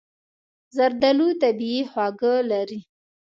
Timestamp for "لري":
2.51-2.79